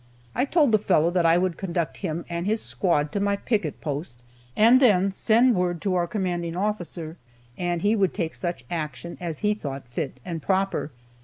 I 0.33 0.45
told 0.45 0.71
the 0.71 0.79
fellow 0.79 1.11
that 1.11 1.27
I 1.27 1.37
would 1.37 1.57
conduct 1.57 1.97
him 1.97 2.25
and 2.27 2.47
his 2.47 2.59
squad 2.59 3.11
to 3.11 3.19
my 3.19 3.35
picket 3.35 3.79
post, 3.81 4.17
and 4.57 4.79
then 4.79 5.11
send 5.11 5.53
word 5.53 5.79
to 5.83 5.93
our 5.93 6.07
commanding 6.07 6.55
officer, 6.55 7.17
and 7.55 7.83
he 7.83 7.95
would 7.95 8.11
take 8.15 8.33
such 8.33 8.65
action 8.71 9.15
as 9.21 9.41
he 9.45 9.53
thought 9.53 9.87
fit 9.87 10.19
and 10.25 10.41
proper. 10.41 10.89